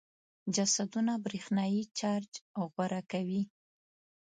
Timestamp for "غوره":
2.73-3.01